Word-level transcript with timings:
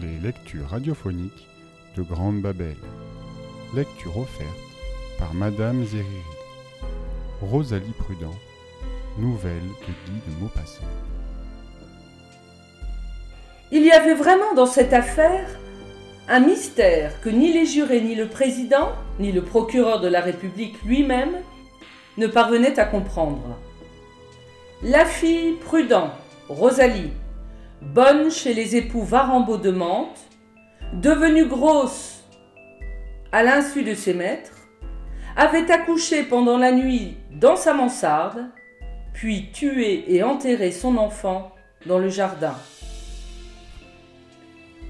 les 0.00 0.18
lectures 0.18 0.68
radiophoniques 0.68 1.48
de 1.96 2.02
Grande 2.02 2.40
Babel. 2.40 2.76
Lecture 3.74 4.16
offerte 4.16 4.48
par 5.18 5.34
Madame 5.34 5.84
Zeriri. 5.84 6.06
Rosalie 7.42 7.94
Prudent, 7.98 8.34
nouvelle 9.18 9.54
de 9.54 9.92
Guy 10.06 10.20
de 10.26 10.40
Maupassant. 10.40 10.82
Il 13.72 13.84
y 13.84 13.90
avait 13.92 14.14
vraiment 14.14 14.54
dans 14.54 14.66
cette 14.66 14.92
affaire 14.92 15.48
un 16.28 16.40
mystère 16.40 17.20
que 17.20 17.28
ni 17.28 17.52
les 17.52 17.66
jurés, 17.66 18.00
ni 18.00 18.14
le 18.14 18.26
président, 18.26 18.92
ni 19.18 19.32
le 19.32 19.42
procureur 19.42 20.00
de 20.00 20.08
la 20.08 20.20
République 20.20 20.82
lui-même 20.84 21.36
ne 22.16 22.26
parvenaient 22.26 22.78
à 22.78 22.84
comprendre. 22.84 23.56
La 24.82 25.04
fille 25.04 25.56
prudent, 25.64 26.10
Rosalie, 26.48 27.12
bonne 27.80 28.30
chez 28.30 28.54
les 28.54 28.76
époux 28.76 29.02
Varambeau 29.02 29.56
de 29.56 29.70
Mantes, 29.70 30.20
devenue 30.92 31.46
grosse 31.46 32.24
à 33.32 33.42
l'insu 33.42 33.82
de 33.82 33.94
ses 33.94 34.14
maîtres, 34.14 34.56
avait 35.36 35.70
accouché 35.70 36.24
pendant 36.24 36.58
la 36.58 36.72
nuit 36.72 37.16
dans 37.30 37.56
sa 37.56 37.72
mansarde, 37.72 38.46
puis 39.12 39.50
tué 39.52 40.04
et 40.14 40.22
enterré 40.22 40.72
son 40.72 40.96
enfant 40.96 41.52
dans 41.86 41.98
le 41.98 42.08
jardin. 42.08 42.54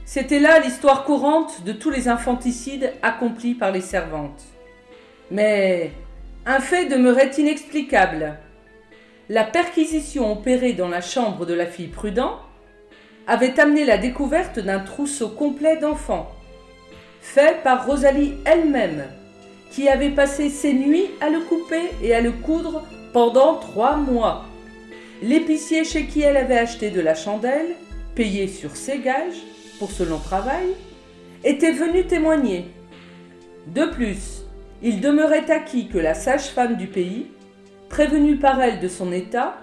C'était 0.04 0.40
là 0.40 0.58
l'histoire 0.58 1.04
courante 1.04 1.62
de 1.64 1.72
tous 1.72 1.90
les 1.90 2.08
infanticides 2.08 2.92
accomplis 3.02 3.54
par 3.54 3.70
les 3.70 3.80
servantes. 3.80 4.42
Mais 5.30 5.92
un 6.46 6.58
fait 6.58 6.86
demeurait 6.86 7.30
inexplicable. 7.38 8.36
La 9.28 9.44
perquisition 9.44 10.32
opérée 10.32 10.72
dans 10.72 10.88
la 10.88 11.00
chambre 11.00 11.46
de 11.46 11.54
la 11.54 11.66
fille 11.66 11.86
Prudent 11.86 12.40
avait 13.30 13.60
amené 13.60 13.84
la 13.84 13.96
découverte 13.96 14.58
d'un 14.58 14.80
trousseau 14.80 15.28
complet 15.28 15.76
d'enfants, 15.76 16.34
fait 17.20 17.62
par 17.62 17.86
Rosalie 17.86 18.34
elle-même, 18.44 19.04
qui 19.70 19.88
avait 19.88 20.10
passé 20.10 20.50
ses 20.50 20.72
nuits 20.72 21.06
à 21.20 21.30
le 21.30 21.38
couper 21.38 21.92
et 22.02 22.12
à 22.12 22.20
le 22.20 22.32
coudre 22.32 22.82
pendant 23.12 23.54
trois 23.54 23.96
mois. 23.96 24.46
L'épicier 25.22 25.84
chez 25.84 26.06
qui 26.06 26.22
elle 26.22 26.36
avait 26.36 26.58
acheté 26.58 26.90
de 26.90 27.00
la 27.00 27.14
chandelle, 27.14 27.76
payé 28.16 28.48
sur 28.48 28.74
ses 28.74 28.98
gages 28.98 29.44
pour 29.78 29.92
ce 29.92 30.02
long 30.02 30.18
travail, 30.18 30.66
était 31.44 31.70
venu 31.70 32.08
témoigner. 32.08 32.64
De 33.68 33.84
plus, 33.84 34.42
il 34.82 35.00
demeurait 35.00 35.48
acquis 35.52 35.86
que 35.86 35.98
la 35.98 36.14
sage-femme 36.14 36.74
du 36.74 36.88
pays, 36.88 37.28
prévenue 37.88 38.38
par 38.38 38.60
elle 38.60 38.80
de 38.80 38.88
son 38.88 39.12
état, 39.12 39.58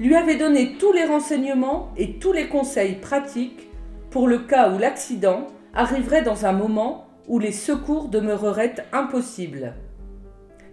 lui 0.00 0.14
avait 0.14 0.36
donné 0.36 0.76
tous 0.78 0.92
les 0.92 1.04
renseignements 1.04 1.90
et 1.96 2.18
tous 2.18 2.32
les 2.32 2.48
conseils 2.48 2.96
pratiques 2.96 3.68
pour 4.10 4.28
le 4.28 4.38
cas 4.38 4.70
où 4.70 4.78
l'accident 4.78 5.46
arriverait 5.74 6.22
dans 6.22 6.44
un 6.46 6.52
moment 6.52 7.06
où 7.28 7.38
les 7.38 7.52
secours 7.52 8.08
demeureraient 8.08 8.74
impossibles. 8.92 9.74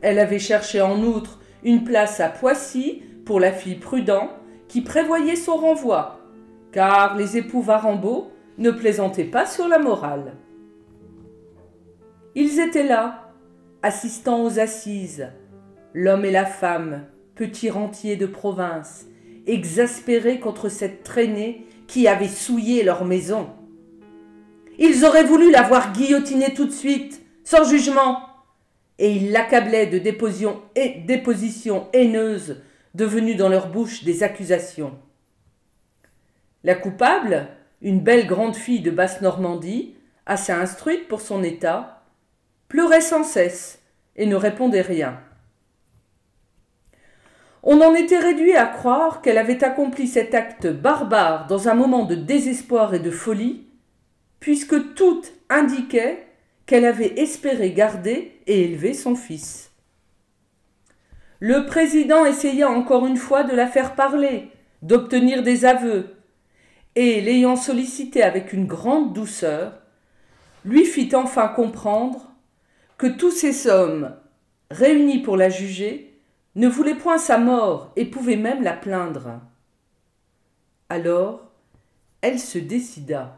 Elle 0.01 0.19
avait 0.19 0.39
cherché 0.39 0.81
en 0.81 1.01
outre 1.03 1.39
une 1.63 1.83
place 1.83 2.19
à 2.19 2.29
Poissy 2.29 3.03
pour 3.25 3.39
la 3.39 3.51
fille 3.51 3.75
prudent 3.75 4.29
qui 4.67 4.81
prévoyait 4.81 5.35
son 5.35 5.55
renvoi, 5.55 6.19
car 6.71 7.15
les 7.15 7.37
époux 7.37 7.61
Varambeau 7.61 8.31
ne 8.57 8.71
plaisantaient 8.71 9.23
pas 9.23 9.45
sur 9.45 9.67
la 9.67 9.79
morale. 9.79 10.33
Ils 12.35 12.59
étaient 12.59 12.87
là, 12.87 13.31
assistant 13.81 14.43
aux 14.43 14.59
assises, 14.59 15.27
l'homme 15.93 16.25
et 16.25 16.31
la 16.31 16.45
femme, 16.45 17.05
petits 17.39 17.69
rentiers 17.69 18.17
de 18.17 18.25
province, 18.25 19.05
exaspérés 19.47 20.41
contre 20.41 20.67
cette 20.67 21.03
traînée 21.03 21.65
qui 21.87 22.05
avait 22.05 22.27
souillé 22.27 22.83
leur 22.83 23.05
maison. 23.05 23.49
Ils 24.77 25.05
auraient 25.05 25.23
voulu 25.23 25.49
la 25.49 25.61
voir 25.61 25.93
guillotinée 25.93 26.53
tout 26.53 26.65
de 26.65 26.71
suite, 26.71 27.21
sans 27.45 27.63
jugement, 27.63 28.19
et 28.97 29.13
ils 29.13 29.31
l'accablaient 29.31 29.87
de 29.87 29.99
dépositions, 29.99 30.61
et 30.75 30.99
dépositions 31.07 31.87
haineuses 31.93 32.57
devenues 32.93 33.35
dans 33.35 33.47
leur 33.47 33.69
bouche 33.69 34.03
des 34.03 34.21
accusations. 34.21 34.99
La 36.65 36.75
coupable, 36.75 37.47
une 37.81 38.01
belle 38.01 38.27
grande 38.27 38.57
fille 38.57 38.81
de 38.81 38.91
Basse-Normandie, 38.91 39.95
assez 40.25 40.51
instruite 40.51 41.07
pour 41.07 41.21
son 41.21 41.41
état, 41.41 42.03
pleurait 42.67 42.99
sans 42.99 43.23
cesse 43.23 43.81
et 44.17 44.25
ne 44.25 44.35
répondait 44.35 44.81
rien. 44.81 45.21
On 47.63 47.81
en 47.81 47.93
était 47.93 48.19
réduit 48.19 48.55
à 48.55 48.65
croire 48.65 49.21
qu'elle 49.21 49.37
avait 49.37 49.63
accompli 49.63 50.07
cet 50.07 50.33
acte 50.33 50.67
barbare 50.67 51.47
dans 51.47 51.67
un 51.67 51.73
moment 51.73 52.05
de 52.05 52.15
désespoir 52.15 52.93
et 52.93 52.99
de 52.99 53.11
folie, 53.11 53.67
puisque 54.39 54.93
tout 54.93 55.21
indiquait 55.49 56.25
qu'elle 56.65 56.85
avait 56.85 57.19
espéré 57.19 57.71
garder 57.73 58.39
et 58.47 58.63
élever 58.63 58.93
son 58.93 59.15
fils. 59.15 59.71
Le 61.39 61.65
président 61.65 62.25
essaya 62.25 62.69
encore 62.69 63.05
une 63.07 63.17
fois 63.17 63.43
de 63.43 63.55
la 63.55 63.67
faire 63.67 63.95
parler, 63.95 64.49
d'obtenir 64.81 65.43
des 65.43 65.65
aveux, 65.65 66.15
et, 66.95 67.21
l'ayant 67.21 67.55
sollicité 67.55 68.23
avec 68.23 68.51
une 68.51 68.65
grande 68.65 69.13
douceur, 69.13 69.73
lui 70.65 70.85
fit 70.85 71.09
enfin 71.13 71.47
comprendre 71.47 72.31
que 72.97 73.07
tous 73.07 73.31
ces 73.31 73.67
hommes 73.67 74.15
réunis 74.69 75.19
pour 75.19 75.37
la 75.37 75.49
juger 75.49 76.08
ne 76.55 76.67
voulait 76.67 76.95
point 76.95 77.17
sa 77.17 77.37
mort 77.37 77.91
et 77.95 78.05
pouvait 78.05 78.35
même 78.35 78.63
la 78.63 78.73
plaindre. 78.73 79.39
Alors, 80.89 81.49
elle 82.21 82.39
se 82.39 82.57
décida. 82.57 83.37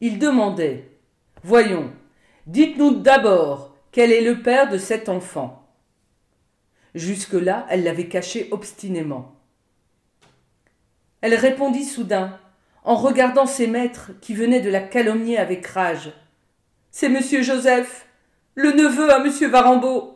Il 0.00 0.18
demandait 0.18 0.90
Voyons, 1.42 1.92
dites-nous 2.46 3.00
d'abord 3.00 3.76
quel 3.92 4.12
est 4.12 4.22
le 4.22 4.42
père 4.42 4.70
de 4.70 4.78
cet 4.78 5.08
enfant. 5.08 5.68
Jusque-là, 6.94 7.66
elle 7.68 7.84
l'avait 7.84 8.08
caché 8.08 8.48
obstinément. 8.50 9.34
Elle 11.20 11.34
répondit 11.34 11.84
soudain, 11.84 12.38
en 12.84 12.96
regardant 12.96 13.46
ses 13.46 13.66
maîtres 13.66 14.12
qui 14.20 14.34
venaient 14.34 14.60
de 14.60 14.70
la 14.70 14.80
calomnier 14.80 15.38
avec 15.38 15.66
rage. 15.66 16.12
C'est 16.90 17.08
monsieur 17.08 17.42
Joseph, 17.42 18.06
le 18.54 18.72
neveu 18.72 19.12
à 19.12 19.18
monsieur 19.18 19.48
Varambeau. 19.48 20.13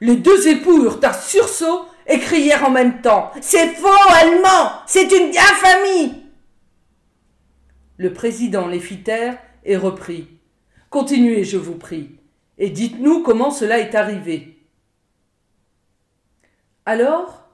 Les 0.00 0.16
deux 0.16 0.48
époux 0.48 0.82
eurent 0.84 1.00
un 1.02 1.12
sursaut 1.12 1.86
et 2.06 2.18
crièrent 2.18 2.64
en 2.64 2.70
même 2.70 3.02
temps. 3.02 3.30
C'est 3.40 3.74
faux, 3.74 3.88
Allemand! 4.10 4.72
C'est 4.86 5.10
une 5.12 5.36
infamie 5.36 6.24
Le 7.98 8.12
président 8.12 8.66
les 8.66 8.80
fit 8.80 9.02
taire 9.02 9.38
et 9.64 9.76
reprit. 9.76 10.28
Continuez, 10.88 11.44
je 11.44 11.58
vous 11.58 11.76
prie, 11.76 12.18
et 12.58 12.70
dites-nous 12.70 13.22
comment 13.22 13.50
cela 13.50 13.78
est 13.78 13.94
arrivé. 13.94 14.58
Alors, 16.86 17.44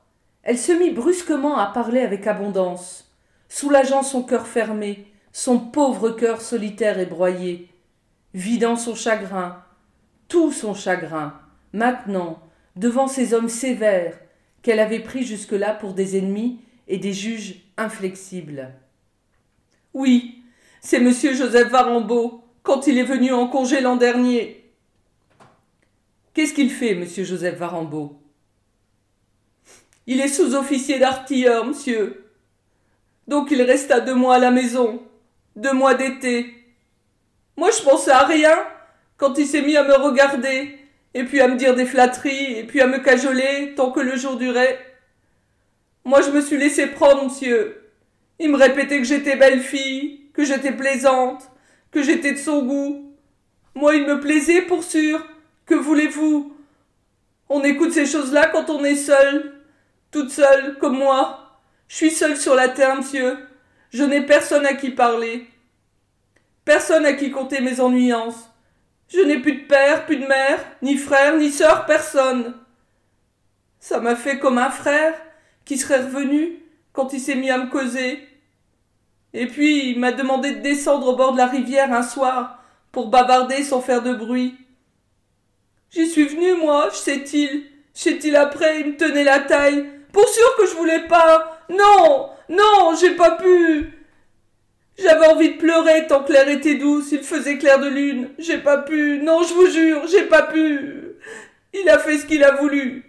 elle 0.43 0.57
se 0.57 0.73
mit 0.73 0.91
brusquement 0.91 1.59
à 1.59 1.67
parler 1.67 2.01
avec 2.01 2.27
abondance, 2.27 3.13
soulageant 3.49 4.03
son 4.03 4.23
cœur 4.23 4.47
fermé, 4.47 5.13
son 5.33 5.59
pauvre 5.59 6.11
cœur 6.11 6.41
solitaire 6.41 6.99
et 6.99 7.07
broyé, 7.07 7.69
vidant 8.33 8.77
son 8.77 8.95
chagrin, 8.95 9.63
tout 10.29 10.53
son 10.53 10.73
chagrin, 10.73 11.35
maintenant, 11.77 12.43
devant 12.75 13.07
ces 13.07 13.35
hommes 13.35 13.49
sévères 13.49 14.19
qu'elle 14.63 14.81
avait 14.81 15.01
pris 15.01 15.25
jusque-là 15.25 15.75
pour 15.75 15.93
des 15.93 16.17
ennemis 16.17 16.61
et 16.89 16.99
des 16.99 17.13
juges 17.13 17.57
inflexibles. 17.77 18.73
Oui, 19.93 20.43
c'est 20.81 21.01
monsieur 21.01 21.35
Joseph 21.35 21.69
Varambeau, 21.69 22.43
quand 22.63 22.87
il 22.87 22.99
est 22.99 23.05
venu 23.05 23.33
en 23.33 23.47
congé 23.47 23.81
l'an 23.81 23.97
dernier. 23.97 24.73
Qu'est-ce 26.35 26.55
qu'il 26.55 26.71
fait, 26.71 26.95
monsieur 26.95 27.25
Joseph 27.25 27.57
Varambeau? 27.57 28.21
Il 30.07 30.21
est 30.21 30.29
sous-officier 30.29 30.99
d'artilleur, 30.99 31.67
monsieur. 31.67 32.31
Donc 33.29 33.51
il 33.51 33.61
resta 33.63 34.01
deux 34.01 34.15
mois 34.15 34.37
à 34.37 34.39
la 34.39 34.51
maison, 34.51 35.03
deux 35.57 35.73
mois 35.73 35.95
d'été. 35.95 36.55
Moi, 37.57 37.71
je 37.71 37.83
pensais 37.83 38.13
à 38.13 38.25
rien 38.25 38.57
quand 39.17 39.37
il 39.39 39.47
s'est 39.47 39.63
mis 39.63 39.77
à 39.77 39.85
me 39.85 39.95
regarder 39.95 40.79
et 41.17 41.25
puis 41.25 41.41
à 41.41 41.49
me 41.49 41.57
dire 41.57 41.75
des 41.75 41.87
flatteries, 41.87 42.59
et 42.59 42.65
puis 42.65 42.83
à 42.83 42.87
me 42.87 42.99
cajoler 42.99 43.73
tant 43.75 43.91
que 43.91 44.01
le 44.01 44.17
jour 44.17 44.37
durait. 44.37 44.79
Moi, 46.05 46.21
je 46.21 46.31
me 46.31 46.43
suis 46.43 46.59
laissé 46.59 46.89
prendre, 46.89 47.25
monsieur. 47.25 47.91
Il 48.39 48.51
me 48.51 48.59
répétait 48.59 48.99
que 48.99 49.05
j'étais 49.05 49.35
belle 49.35 49.61
fille, 49.61 50.29
que 50.35 50.45
j'étais 50.45 50.73
plaisante, 50.73 51.51
que 51.91 52.03
j'étais 52.03 52.33
de 52.33 52.39
son 52.39 52.63
goût. 52.67 53.17
Moi, 53.75 53.97
il 53.97 54.07
me 54.07 54.21
plaisait, 54.21 54.61
pour 54.61 54.85
sûr. 54.85 55.27
Que 55.65 55.75
voulez-vous? 55.75 56.55
On 57.49 57.65
écoute 57.65 57.93
ces 57.93 58.05
choses-là 58.05 58.49
quand 58.49 58.69
on 58.69 58.85
est 58.85 58.95
seul, 58.95 59.55
toute 60.11 60.31
seule, 60.31 60.77
comme 60.79 60.99
moi. 60.99 61.59
Je 61.89 61.97
suis 61.97 62.11
seule 62.11 62.37
sur 62.37 62.55
la 62.55 62.69
terre, 62.69 62.95
monsieur. 62.95 63.39
Je 63.91 64.05
n'ai 64.05 64.21
personne 64.21 64.67
à 64.67 64.75
qui 64.75 64.91
parler. 64.91 65.47
Personne 66.67 67.07
à 67.07 67.15
qui 67.15 67.31
compter 67.31 67.63
mes 67.63 67.81
ennuyances. 67.81 68.46
Je 69.09 69.21
n'ai 69.21 69.39
plus 69.39 69.53
de 69.53 69.67
père, 69.67 70.05
plus 70.07 70.17
de 70.17 70.27
mère, 70.27 70.59
ni 70.83 70.97
frère, 70.97 71.37
ni 71.37 71.51
sœur, 71.51 71.87
personne. 71.87 72.55
Ça 73.79 74.01
m'a 74.01 74.17
fait 74.17 74.39
comme 74.39 74.59
un 74.59 74.71
frère 74.71 75.15
qui 75.65 75.79
serait 75.79 76.03
revenu 76.03 76.63
quand 76.93 77.13
il 77.13 77.21
s'est 77.21 77.37
mis 77.37 77.51
à 77.51 77.59
me 77.59 77.71
causer. 77.71 78.27
Et 79.33 79.47
puis 79.47 79.91
il 79.91 80.01
m'a 80.01 80.13
demandé 80.13 80.55
de 80.55 80.61
descendre 80.61 81.09
au 81.09 81.17
bord 81.17 81.33
de 81.33 81.39
la 81.39 81.47
rivière 81.47 81.93
un 81.93 82.03
soir 82.03 82.65
pour 82.91 83.09
bavarder 83.09 83.63
sans 83.63 83.81
faire 83.81 84.03
de 84.03 84.15
bruit. 84.15 84.57
J'y 85.91 86.09
suis 86.09 86.27
venu, 86.27 86.55
moi, 86.55 86.91
sais-il. 86.91 87.65
Sais-il 87.93 88.35
après, 88.37 88.81
il 88.81 88.87
me 88.89 88.97
tenait 88.97 89.25
la 89.25 89.41
taille. 89.41 89.87
Pour 90.13 90.29
sûr 90.29 90.57
que 90.57 90.67
je 90.67 90.75
voulais 90.75 91.07
pas. 91.07 91.61
Non, 91.71 92.31
non, 92.49 92.95
j'ai 92.99 93.15
pas 93.15 93.33
pu. 93.33 93.93
Envie 95.37 95.51
de 95.51 95.59
pleurer 95.59 96.07
tant 96.07 96.25
l'air 96.31 96.49
était 96.49 96.77
douce, 96.77 97.13
il 97.13 97.23
faisait 97.23 97.59
clair 97.59 97.79
de 97.79 97.89
lune. 97.89 98.31
J'ai 98.39 98.57
pas 98.57 98.79
pu. 98.79 99.21
Non, 99.23 99.43
je 99.43 99.53
vous 99.53 99.67
jure, 99.67 100.07
j'ai 100.07 100.23
pas 100.23 100.45
pu. 100.45 101.15
Il 101.75 101.87
a 101.91 101.99
fait 101.99 102.17
ce 102.17 102.25
qu'il 102.25 102.43
a 102.43 102.53
voulu. 102.53 103.05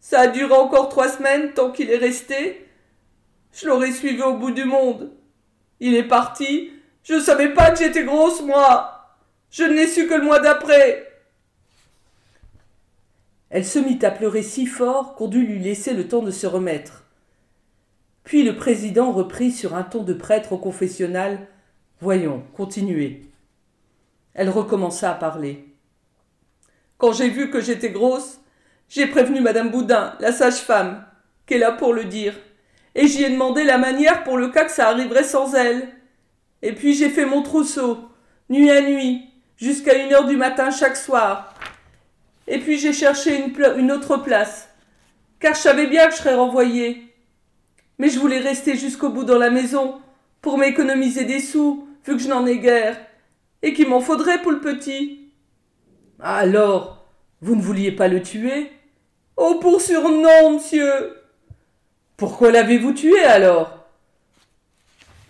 Ça 0.00 0.22
a 0.22 0.26
duré 0.26 0.52
encore 0.52 0.88
trois 0.88 1.08
semaines 1.08 1.52
tant 1.52 1.70
qu'il 1.70 1.92
est 1.92 1.96
resté. 1.96 2.66
Je 3.52 3.68
l'aurais 3.68 3.92
suivi 3.92 4.20
au 4.20 4.34
bout 4.34 4.50
du 4.50 4.64
monde. 4.64 5.12
Il 5.78 5.94
est 5.94 6.08
parti. 6.08 6.72
Je 7.04 7.14
ne 7.14 7.20
savais 7.20 7.50
pas 7.50 7.70
que 7.70 7.78
j'étais 7.78 8.02
grosse, 8.02 8.42
moi. 8.42 9.16
Je 9.52 9.62
ne 9.62 9.74
l'ai 9.74 9.86
su 9.86 10.08
que 10.08 10.14
le 10.14 10.24
mois 10.24 10.40
d'après. 10.40 11.08
Elle 13.50 13.64
se 13.64 13.78
mit 13.78 14.04
à 14.04 14.10
pleurer 14.10 14.42
si 14.42 14.66
fort 14.66 15.14
qu'on 15.14 15.28
dut 15.28 15.46
lui 15.46 15.60
laisser 15.60 15.94
le 15.94 16.08
temps 16.08 16.22
de 16.22 16.32
se 16.32 16.48
remettre. 16.48 17.05
Puis 18.26 18.42
le 18.42 18.56
président 18.56 19.12
reprit 19.12 19.52
sur 19.52 19.76
un 19.76 19.84
ton 19.84 20.02
de 20.02 20.12
prêtre 20.12 20.52
au 20.52 20.58
confessionnal. 20.58 21.46
Voyons, 22.00 22.42
continuez. 22.56 23.30
Elle 24.34 24.50
recommença 24.50 25.12
à 25.12 25.14
parler. 25.14 25.64
Quand 26.98 27.12
j'ai 27.12 27.28
vu 27.28 27.50
que 27.50 27.60
j'étais 27.60 27.90
grosse, 27.90 28.40
j'ai 28.88 29.06
prévenu 29.06 29.40
Madame 29.40 29.70
Boudin, 29.70 30.14
la 30.18 30.32
sage-femme, 30.32 31.06
qu'elle 31.46 31.62
a 31.62 31.70
pour 31.70 31.94
le 31.94 32.02
dire, 32.02 32.34
et 32.96 33.06
j'y 33.06 33.22
ai 33.22 33.30
demandé 33.30 33.62
la 33.62 33.78
manière 33.78 34.24
pour 34.24 34.38
le 34.38 34.48
cas 34.48 34.64
que 34.64 34.72
ça 34.72 34.88
arriverait 34.88 35.22
sans 35.22 35.54
elle. 35.54 35.86
Et 36.62 36.72
puis 36.72 36.94
j'ai 36.94 37.10
fait 37.10 37.26
mon 37.26 37.42
trousseau, 37.42 38.08
nuit 38.50 38.70
à 38.72 38.80
nuit, 38.80 39.22
jusqu'à 39.56 40.02
une 40.04 40.12
heure 40.12 40.26
du 40.26 40.36
matin 40.36 40.72
chaque 40.72 40.96
soir. 40.96 41.54
Et 42.48 42.58
puis 42.58 42.76
j'ai 42.76 42.92
cherché 42.92 43.38
une, 43.38 43.54
une, 43.78 43.92
autre 43.92 44.16
place, 44.16 44.68
car 45.38 45.54
je 45.54 45.60
savais 45.60 45.86
bien 45.86 46.06
que 46.06 46.12
je 46.12 46.18
serais 46.18 46.34
renvoyée. 46.34 47.04
Mais 47.98 48.08
je 48.10 48.18
voulais 48.18 48.40
rester 48.40 48.76
jusqu'au 48.76 49.08
bout 49.08 49.24
dans 49.24 49.38
la 49.38 49.50
maison, 49.50 50.00
pour 50.42 50.58
m'économiser 50.58 51.24
des 51.24 51.40
sous, 51.40 51.88
vu 52.04 52.16
que 52.16 52.22
je 52.22 52.28
n'en 52.28 52.46
ai 52.46 52.58
guère, 52.58 52.98
et 53.62 53.72
qu'il 53.72 53.88
m'en 53.88 54.00
faudrait 54.00 54.42
pour 54.42 54.52
le 54.52 54.60
petit. 54.60 55.30
Alors, 56.20 57.06
vous 57.40 57.56
ne 57.56 57.62
vouliez 57.62 57.92
pas 57.92 58.08
le 58.08 58.22
tuer? 58.22 58.70
Oh, 59.36 59.58
pour 59.60 59.80
sûr 59.80 60.08
non, 60.08 60.54
monsieur. 60.54 61.16
Pourquoi 62.16 62.50
l'avez-vous 62.50 62.92
tué 62.92 63.22
alors? 63.24 63.86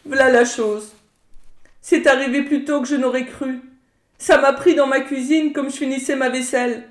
Voilà 0.05 0.31
la 0.31 0.45
chose. 0.45 0.93
C'est 1.81 2.07
arrivé 2.07 2.43
plus 2.43 2.65
tôt 2.65 2.81
que 2.81 2.89
je 2.89 2.97
n'aurais 2.97 3.27
cru. 3.27 3.61
Ça 4.19 4.39
m'a 4.39 4.53
pris 4.53 4.75
dans 4.75 4.87
ma 4.87 5.01
cuisine 5.01 5.53
comme 5.53 5.71
je 5.71 5.77
finissais 5.77 6.17
ma 6.17 6.29
vaisselle. 6.29 6.89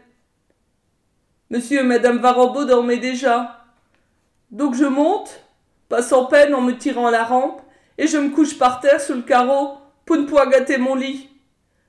Monsieur 1.50 1.80
et 1.80 1.83
madame 1.83 2.18
Varambeau 2.18 2.66
dormaient 2.66 2.98
déjà. 2.98 3.66
Donc 4.51 4.75
je 4.75 4.86
monte, 4.86 5.42
pas 5.90 6.02
sans 6.02 6.26
peine 6.26 6.54
en 6.54 6.62
me 6.62 6.78
tirant 6.78 7.10
la 7.10 7.24
rampe, 7.24 7.62
et 7.98 8.08
je 8.08 8.18
me 8.18 8.30
couche 8.30 8.58
par 8.58 8.80
terre 8.80 9.02
sous 9.02 9.14
le 9.14 9.22
carreau 9.22 9.78
pour 10.06 10.18
ne 10.18 10.26
pas 10.26 10.46
gâter 10.48 10.78
mon 10.78 10.96
lit. 10.96 11.30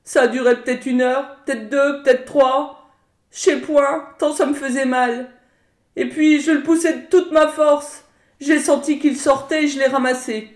Ça 0.04 0.22
a 0.22 0.26
duré 0.28 0.56
peut-être 0.62 0.86
une 0.86 1.02
heure, 1.02 1.36
peut-être 1.44 1.68
deux, 1.68 2.02
peut-être 2.02 2.24
trois. 2.24 2.90
Je 3.32 3.40
sais 3.40 3.60
point, 3.60 4.06
tant 4.18 4.32
ça 4.32 4.46
me 4.46 4.54
faisait 4.54 4.86
mal. 4.86 5.30
Et 5.96 6.08
puis 6.08 6.40
je 6.40 6.52
le 6.52 6.62
poussais 6.62 6.92
de 6.92 7.06
toute 7.10 7.32
ma 7.32 7.48
force. 7.48 8.04
J'ai 8.40 8.60
senti 8.60 8.98
qu'il 8.98 9.16
sortait 9.16 9.64
et 9.64 9.68
je 9.68 9.78
l'ai 9.78 9.86
ramassé. 9.86 10.50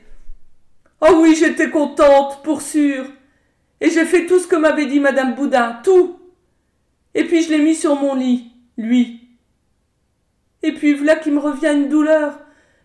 Oh 1.00 1.18
oui, 1.20 1.34
j'étais 1.34 1.70
contente, 1.70 2.42
pour 2.42 2.62
sûr. 2.62 3.06
Et 3.80 3.90
j'ai 3.90 4.04
fait 4.04 4.26
tout 4.26 4.38
ce 4.38 4.46
que 4.46 4.56
m'avait 4.56 4.86
dit 4.86 5.00
madame 5.00 5.34
Boudin, 5.34 5.80
tout. 5.82 6.20
Et 7.14 7.24
puis 7.24 7.42
je 7.42 7.50
l'ai 7.50 7.58
mis 7.58 7.74
sur 7.74 7.96
mon 7.96 8.14
lit, 8.14 8.52
lui. 8.76 9.28
Et 10.62 10.72
puis 10.72 10.92
voilà 10.92 11.16
qu'il 11.16 11.32
me 11.32 11.40
revient 11.40 11.72
une 11.72 11.88
douleur, 11.88 12.38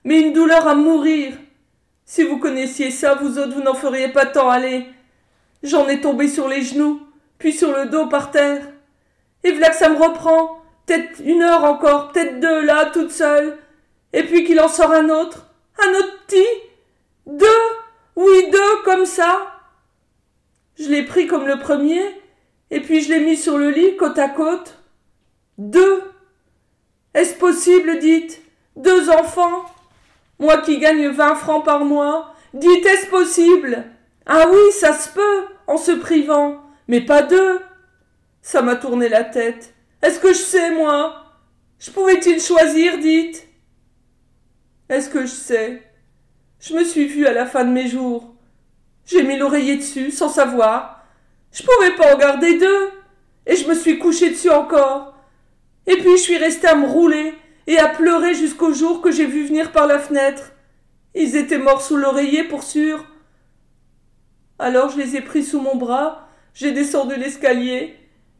mais 0.05 0.21
une 0.21 0.33
douleur 0.33 0.67
à 0.67 0.75
mourir. 0.75 1.33
Si 2.05 2.23
vous 2.23 2.37
connaissiez 2.37 2.91
ça, 2.91 3.15
vous 3.15 3.39
autres, 3.39 3.55
vous 3.55 3.63
n'en 3.63 3.73
feriez 3.73 4.09
pas 4.09 4.27
tant 4.27 4.49
aller. 4.49 4.85
J'en 5.63 5.87
ai 5.89 5.99
tombé 5.99 6.27
sur 6.27 6.47
les 6.47 6.61
genoux, 6.61 7.01
puis 7.39 7.51
sur 7.51 7.75
le 7.75 7.87
dos 7.87 8.07
par 8.07 8.31
terre. 8.31 8.65
Et 9.43 9.51
voilà 9.51 9.69
que 9.69 9.75
ça 9.75 9.89
me 9.89 9.97
reprend, 9.97 10.61
peut-être 10.85 11.19
une 11.25 11.41
heure 11.41 11.63
encore, 11.63 12.11
peut-être 12.11 12.39
deux, 12.39 12.61
là, 12.61 12.85
toute 12.85 13.11
seule. 13.11 13.57
Et 14.13 14.23
puis 14.23 14.43
qu'il 14.45 14.61
en 14.61 14.67
sort 14.67 14.91
un 14.91 15.09
autre, 15.09 15.47
un 15.83 15.89
autre 15.95 16.19
petit. 16.27 16.45
Deux, 17.25 17.47
oui, 18.15 18.49
deux, 18.51 18.83
comme 18.85 19.07
ça. 19.07 19.59
Je 20.79 20.87
l'ai 20.89 21.03
pris 21.03 21.25
comme 21.25 21.47
le 21.47 21.57
premier, 21.57 22.03
et 22.69 22.79
puis 22.79 23.01
je 23.01 23.09
l'ai 23.09 23.21
mis 23.21 23.37
sur 23.37 23.57
le 23.57 23.71
lit, 23.71 23.97
côte 23.97 24.19
à 24.19 24.29
côte. 24.29 24.77
Deux. 25.57 26.03
Est-ce 27.15 27.33
possible, 27.33 27.97
dites? 27.97 28.43
Deux 28.75 29.09
enfants 29.09 29.65
Moi 30.39 30.57
qui 30.57 30.79
gagne 30.79 31.07
vingt 31.07 31.35
francs 31.35 31.63
par 31.63 31.85
mois, 31.85 32.33
dites 32.53 32.85
est-ce 32.85 33.07
possible? 33.07 33.85
Ah 34.25 34.47
oui, 34.51 34.71
ça 34.71 34.93
se 34.93 35.09
peut 35.09 35.45
en 35.67 35.77
se 35.77 35.91
privant, 35.91 36.61
mais 36.87 37.01
pas 37.01 37.21
deux. 37.21 37.59
Ça 38.41 38.61
m'a 38.61 38.75
tourné 38.75 39.09
la 39.09 39.23
tête. 39.23 39.73
Est-ce 40.01 40.19
que 40.19 40.33
je 40.33 40.39
sais, 40.39 40.71
moi? 40.71 41.25
Je 41.79 41.91
pouvais-il 41.91 42.39
choisir, 42.39 42.99
dites? 42.99 43.47
Est-ce 44.89 45.09
que 45.09 45.21
je 45.21 45.31
sais? 45.31 45.83
Je 46.59 46.75
me 46.75 46.83
suis 46.83 47.05
vue 47.05 47.27
à 47.27 47.33
la 47.33 47.45
fin 47.45 47.63
de 47.63 47.71
mes 47.71 47.87
jours. 47.87 48.35
J'ai 49.05 49.23
mis 49.23 49.37
l'oreiller 49.37 49.77
dessus, 49.77 50.11
sans 50.11 50.29
savoir. 50.29 51.03
Je 51.51 51.63
pouvais 51.63 51.95
pas 51.95 52.13
en 52.13 52.17
garder 52.17 52.57
deux. 52.57 52.91
Et 53.47 53.55
je 53.55 53.67
me 53.67 53.75
suis 53.75 53.99
couchée 53.99 54.29
dessus 54.29 54.49
encore. 54.49 55.15
Et 55.87 55.97
puis 55.97 56.11
je 56.17 56.21
suis 56.21 56.37
restée 56.37 56.67
à 56.67 56.75
me 56.75 56.87
rouler 56.87 57.33
et 57.67 57.77
à 57.77 57.87
pleurer 57.87 58.33
jusqu'au 58.33 58.73
jour 58.73 59.01
que 59.01 59.11
j'ai 59.11 59.25
vu 59.25 59.45
venir 59.45 59.71
par 59.71 59.87
la 59.87 59.99
fenêtre. 59.99 60.51
Ils 61.13 61.35
étaient 61.35 61.57
morts 61.57 61.81
sous 61.81 61.97
l'oreiller, 61.97 62.43
pour 62.43 62.63
sûr. 62.63 63.05
Alors 64.59 64.89
je 64.89 64.97
les 64.97 65.15
ai 65.15 65.21
pris 65.21 65.43
sous 65.43 65.59
mon 65.59 65.75
bras, 65.75 66.29
j'ai 66.53 66.71
descendu 66.71 67.15
l'escalier, 67.15 67.95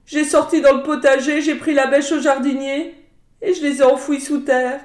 j'ai 0.05 0.23
sorti 0.23 0.61
dans 0.61 0.73
le 0.73 0.83
potager, 0.83 1.41
j'ai 1.41 1.55
pris 1.55 1.73
la 1.73 1.87
bêche 1.87 2.11
au 2.11 2.21
jardinier, 2.21 2.95
et 3.41 3.53
je 3.53 3.61
les 3.61 3.79
ai 3.81 3.83
enfouis 3.83 4.21
sous 4.21 4.39
terre, 4.39 4.79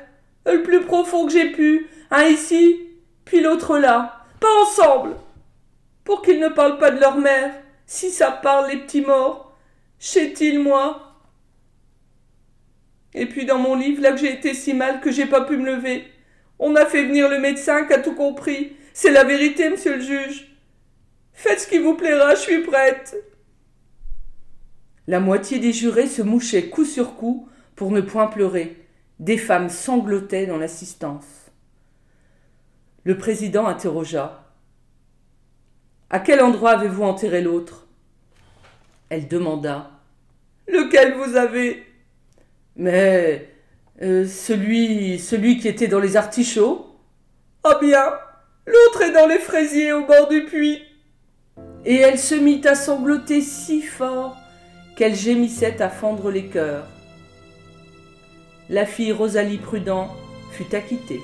le 0.45 0.63
plus 0.63 0.81
profond 0.81 1.27
que 1.27 1.33
j'ai 1.33 1.53
pu, 1.53 1.89
un 2.11 2.25
ici, 2.25 2.81
puis 3.25 3.41
l'autre 3.41 3.79
là, 3.79 4.25
pas 4.41 4.53
ensemble, 4.63 5.15
pour 6.03 6.23
qu'ils 6.23 6.41
ne 6.41 6.49
parlent 6.49 6.79
pas 6.79 6.91
de 6.91 7.01
leur 7.01 7.17
mère, 7.17 7.55
si 7.87 8.11
ça 8.11 8.33
parle 8.33 8.71
les 8.71 8.79
petits 8.79 9.03
morts, 9.03 9.57
sais-il 9.99 10.59
moi 10.59 11.10
Et 13.15 13.27
puis 13.27 13.45
dans 13.45 13.59
mon 13.59 13.75
livre, 13.75 14.03
là 14.03 14.13
que 14.13 14.19
j'ai 14.19 14.33
été 14.33 14.55
si 14.55 14.75
mal 14.75 15.01
que 15.01 15.11
j'ai 15.11 15.27
pas 15.27 15.45
pu 15.45 15.57
me 15.57 15.67
lever, 15.67 16.05
on 16.59 16.77
a 16.77 16.87
fait 16.87 17.05
venir 17.05 17.29
le 17.29 17.39
médecin 17.39 17.85
qui 17.85 17.93
a 17.93 17.99
tout 17.99 18.15
compris, 18.15 18.77
c'est 18.93 19.11
la 19.11 19.25
vérité, 19.25 19.71
monsieur 19.71 19.97
le 19.97 20.03
juge. 20.03 20.57
Faites 21.33 21.61
ce 21.61 21.67
qui 21.67 21.79
vous 21.79 21.95
plaira, 21.95 22.35
je 22.35 22.41
suis 22.41 22.63
prête. 22.63 23.17
La 25.07 25.21
moitié 25.21 25.59
des 25.59 25.73
jurés 25.73 26.07
se 26.07 26.23
mouchaient 26.23 26.69
coup 26.69 26.85
sur 26.85 27.17
coup 27.17 27.49
pour 27.75 27.91
ne 27.91 28.01
point 28.01 28.27
pleurer. 28.27 28.87
Des 29.19 29.39
femmes 29.39 29.71
sanglotaient 29.71 30.47
dans 30.47 30.59
l'assistance. 30.59 31.51
Le 33.05 33.17
président 33.17 33.67
interrogea. 33.67 34.45
À 36.11 36.21
quel 36.21 36.41
endroit 36.43 36.73
avez-vous 36.73 37.03
enterré 37.03 37.41
l'autre? 37.41 37.89
Elle 39.09 39.27
demanda. 39.27 39.91
Lequel 40.69 41.15
vous 41.15 41.37
avez? 41.37 41.87
Mais 42.77 43.49
euh, 44.03 44.27
celui 44.27 45.19
celui 45.19 45.59
qui 45.59 45.69
était 45.69 45.89
dans 45.89 46.01
les 46.01 46.17
artichauts? 46.17 46.87
Ah 47.65 47.79
bien, 47.81 48.05
l'autre 48.67 49.03
est 49.03 49.13
dans 49.13 49.27
les 49.27 49.39
fraisiers 49.39 49.93
au 49.93 50.07
bord 50.07 50.29
du 50.29 50.45
puits 50.45 50.83
et 51.85 51.97
elle 51.97 52.19
se 52.19 52.35
mit 52.35 52.67
à 52.67 52.75
sangloter 52.75 53.41
si 53.41 53.83
fort 53.83 54.37
qu'elle 54.97 55.15
gémissait 55.15 55.81
à 55.83 55.89
fendre 55.89 56.31
les 56.31 56.47
cœurs. 56.47 56.87
La 58.69 58.87
fille 58.87 59.13
Rosalie 59.13 59.59
Prudent 59.59 60.09
fut 60.53 60.75
acquittée. 60.75 61.21